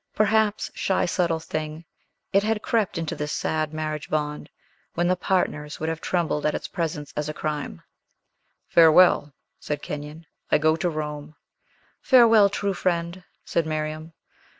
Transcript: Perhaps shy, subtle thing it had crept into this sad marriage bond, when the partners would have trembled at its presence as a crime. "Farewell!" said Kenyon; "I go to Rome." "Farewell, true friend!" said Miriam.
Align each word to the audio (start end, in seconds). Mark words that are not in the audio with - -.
Perhaps 0.15 0.71
shy, 0.73 1.05
subtle 1.05 1.37
thing 1.39 1.85
it 2.33 2.41
had 2.41 2.63
crept 2.63 2.97
into 2.97 3.15
this 3.15 3.31
sad 3.31 3.71
marriage 3.71 4.09
bond, 4.09 4.49
when 4.95 5.07
the 5.07 5.15
partners 5.15 5.79
would 5.79 5.89
have 5.89 6.01
trembled 6.01 6.43
at 6.43 6.55
its 6.55 6.67
presence 6.67 7.13
as 7.15 7.29
a 7.29 7.35
crime. 7.35 7.83
"Farewell!" 8.67 9.35
said 9.59 9.83
Kenyon; 9.83 10.25
"I 10.51 10.57
go 10.57 10.75
to 10.75 10.89
Rome." 10.89 11.35
"Farewell, 12.01 12.49
true 12.49 12.73
friend!" 12.73 13.23
said 13.45 13.67
Miriam. 13.67 14.13